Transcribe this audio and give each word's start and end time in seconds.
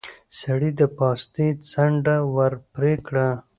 سړي 0.39 0.71
د 0.79 0.81
پاستي 0.97 1.47
څنډه 1.71 2.15
ور 2.35 2.53
پرې 2.73 2.93
کړه. 3.07 3.27